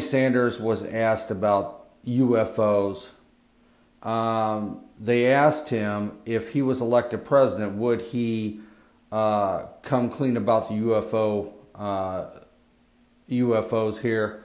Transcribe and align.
Bernie 0.00 0.08
Sanders 0.08 0.58
was 0.58 0.82
asked 0.82 1.30
about 1.30 1.86
UFOs. 2.06 3.08
Um, 4.02 4.80
they 4.98 5.30
asked 5.30 5.68
him 5.68 6.16
if 6.24 6.54
he 6.54 6.62
was 6.62 6.80
elected 6.80 7.22
president, 7.22 7.74
would 7.74 8.00
he 8.00 8.60
uh, 9.12 9.66
come 9.82 10.08
clean 10.08 10.38
about 10.38 10.68
the 10.68 10.74
UFO 10.76 11.52
uh, 11.74 12.28
UFOs 13.28 14.00
here? 14.00 14.42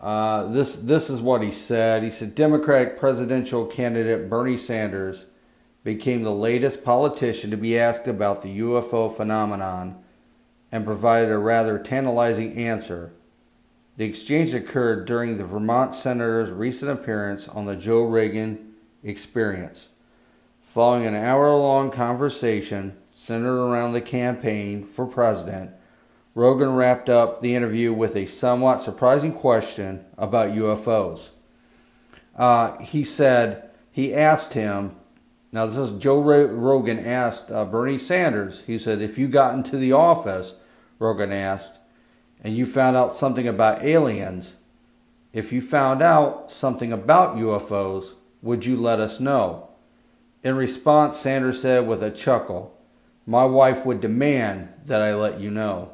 Uh, 0.00 0.46
this 0.46 0.74
this 0.74 1.08
is 1.08 1.22
what 1.22 1.42
he 1.42 1.52
said. 1.52 2.02
He 2.02 2.10
said 2.10 2.34
Democratic 2.34 2.98
presidential 2.98 3.66
candidate 3.66 4.28
Bernie 4.28 4.56
Sanders 4.56 5.26
became 5.84 6.24
the 6.24 6.32
latest 6.32 6.82
politician 6.84 7.52
to 7.52 7.56
be 7.56 7.78
asked 7.78 8.08
about 8.08 8.42
the 8.42 8.58
UFO 8.58 9.16
phenomenon 9.16 10.02
and 10.72 10.84
provided 10.84 11.30
a 11.30 11.38
rather 11.38 11.78
tantalizing 11.78 12.56
answer. 12.56 13.12
The 13.98 14.04
exchange 14.04 14.54
occurred 14.54 15.06
during 15.06 15.36
the 15.38 15.44
Vermont 15.44 15.92
senator's 15.92 16.52
recent 16.52 16.88
appearance 16.88 17.48
on 17.48 17.66
the 17.66 17.74
Joe 17.74 18.04
Rogan 18.04 18.74
Experience. 19.02 19.88
Following 20.62 21.04
an 21.04 21.16
hour 21.16 21.50
long 21.56 21.90
conversation 21.90 22.96
centered 23.10 23.60
around 23.60 23.94
the 23.94 24.00
campaign 24.00 24.86
for 24.86 25.04
president, 25.04 25.72
Rogan 26.36 26.76
wrapped 26.76 27.08
up 27.08 27.42
the 27.42 27.56
interview 27.56 27.92
with 27.92 28.14
a 28.14 28.26
somewhat 28.26 28.80
surprising 28.80 29.32
question 29.32 30.04
about 30.16 30.54
UFOs. 30.54 31.30
Uh, 32.36 32.78
he 32.78 33.02
said, 33.02 33.68
he 33.90 34.14
asked 34.14 34.54
him, 34.54 34.94
now 35.50 35.66
this 35.66 35.76
is 35.76 35.98
Joe 35.98 36.20
Rogan 36.20 37.00
asked 37.00 37.50
uh, 37.50 37.64
Bernie 37.64 37.98
Sanders, 37.98 38.62
he 38.64 38.78
said, 38.78 39.02
if 39.02 39.18
you 39.18 39.26
got 39.26 39.54
into 39.54 39.76
the 39.76 39.90
office, 39.90 40.54
Rogan 41.00 41.32
asked, 41.32 41.78
and 42.42 42.56
you 42.56 42.66
found 42.66 42.96
out 42.96 43.16
something 43.16 43.48
about 43.48 43.84
aliens, 43.84 44.56
if 45.32 45.52
you 45.52 45.60
found 45.60 46.02
out 46.02 46.50
something 46.50 46.92
about 46.92 47.36
UFOs, 47.36 48.14
would 48.42 48.64
you 48.64 48.76
let 48.76 49.00
us 49.00 49.20
know? 49.20 49.68
In 50.42 50.56
response, 50.56 51.16
Sanders 51.16 51.60
said 51.60 51.86
with 51.86 52.02
a 52.02 52.10
chuckle, 52.10 52.76
My 53.26 53.44
wife 53.44 53.84
would 53.84 54.00
demand 54.00 54.68
that 54.86 55.02
I 55.02 55.14
let 55.14 55.40
you 55.40 55.50
know, 55.50 55.92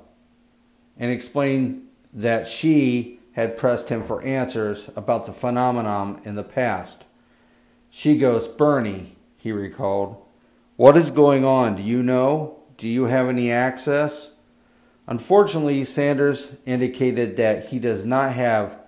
and 0.98 1.10
explained 1.10 1.88
that 2.12 2.46
she 2.46 3.20
had 3.32 3.56
pressed 3.56 3.88
him 3.88 4.04
for 4.04 4.22
answers 4.22 4.88
about 4.94 5.26
the 5.26 5.32
phenomenon 5.32 6.20
in 6.24 6.36
the 6.36 6.44
past. 6.44 7.04
She 7.90 8.18
goes, 8.18 8.46
Bernie, 8.46 9.16
he 9.36 9.50
recalled, 9.50 10.24
what 10.76 10.96
is 10.96 11.10
going 11.10 11.44
on? 11.44 11.76
Do 11.76 11.82
you 11.82 12.02
know? 12.02 12.58
Do 12.78 12.88
you 12.88 13.04
have 13.04 13.28
any 13.28 13.50
access? 13.50 14.32
Unfortunately, 15.06 15.84
Sanders 15.84 16.52
indicated 16.64 17.36
that 17.36 17.66
he 17.66 17.78
does 17.78 18.04
not 18.04 18.32
have 18.32 18.78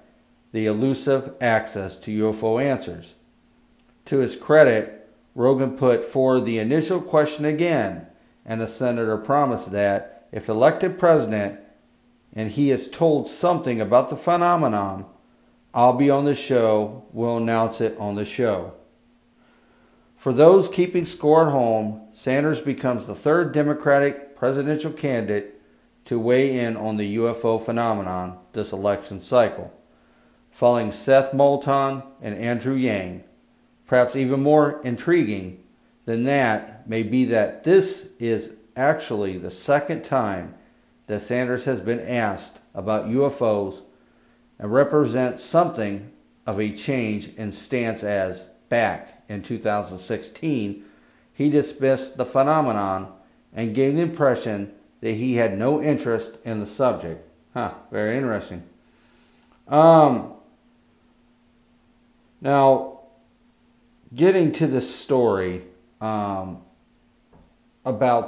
the 0.52 0.66
elusive 0.66 1.34
access 1.40 1.98
to 1.98 2.32
UFO 2.32 2.62
answers. 2.62 3.14
To 4.06 4.18
his 4.18 4.36
credit, 4.36 5.08
Rogan 5.34 5.76
put 5.76 6.04
forward 6.04 6.44
the 6.44 6.58
initial 6.58 7.00
question 7.00 7.44
again, 7.44 8.06
and 8.44 8.60
the 8.60 8.66
senator 8.66 9.18
promised 9.18 9.72
that, 9.72 10.26
if 10.32 10.48
elected 10.48 10.98
president 10.98 11.60
and 12.32 12.50
he 12.50 12.70
is 12.70 12.90
told 12.90 13.28
something 13.28 13.80
about 13.80 14.08
the 14.08 14.16
phenomenon, 14.16 15.06
I'll 15.74 15.94
be 15.94 16.10
on 16.10 16.24
the 16.24 16.34
show, 16.34 17.04
we'll 17.12 17.36
announce 17.36 17.80
it 17.80 17.96
on 17.98 18.14
the 18.14 18.24
show. 18.24 18.72
For 20.16 20.32
those 20.32 20.68
keeping 20.68 21.04
score 21.04 21.46
at 21.46 21.52
home, 21.52 22.08
Sanders 22.12 22.60
becomes 22.60 23.06
the 23.06 23.14
third 23.14 23.52
Democratic 23.52 24.36
presidential 24.36 24.90
candidate 24.90 25.55
to 26.06 26.18
weigh 26.18 26.58
in 26.58 26.76
on 26.76 26.96
the 26.96 27.16
UFO 27.16 27.62
phenomenon 27.62 28.38
this 28.52 28.72
election 28.72 29.20
cycle, 29.20 29.72
following 30.50 30.92
Seth 30.92 31.34
Moulton 31.34 32.02
and 32.22 32.34
Andrew 32.36 32.74
Yang. 32.74 33.24
Perhaps 33.86 34.16
even 34.16 34.42
more 34.42 34.80
intriguing 34.82 35.62
than 36.04 36.24
that 36.24 36.88
may 36.88 37.02
be 37.02 37.24
that 37.26 37.64
this 37.64 38.08
is 38.18 38.56
actually 38.76 39.38
the 39.38 39.50
second 39.50 40.04
time 40.04 40.54
that 41.06 41.20
Sanders 41.20 41.64
has 41.66 41.80
been 41.80 42.00
asked 42.00 42.58
about 42.74 43.08
UFOs 43.08 43.82
and 44.58 44.72
represents 44.72 45.44
something 45.44 46.12
of 46.46 46.60
a 46.60 46.74
change 46.74 47.28
in 47.34 47.52
stance 47.52 48.02
as 48.02 48.42
back 48.68 49.22
in 49.28 49.42
2016 49.42 50.84
he 51.32 51.50
dismissed 51.50 52.16
the 52.16 52.24
phenomenon 52.24 53.12
and 53.52 53.74
gave 53.74 53.94
the 53.94 54.02
impression 54.02 54.72
that 55.06 55.14
he 55.14 55.36
had 55.36 55.56
no 55.56 55.80
interest 55.80 56.32
in 56.44 56.58
the 56.58 56.66
subject. 56.66 57.24
Huh, 57.54 57.74
very 57.92 58.16
interesting. 58.16 58.64
Um, 59.68 60.32
now, 62.40 63.02
getting 64.12 64.50
to 64.50 64.66
the 64.66 64.80
story 64.80 65.62
um, 66.00 66.60
about 67.84 68.24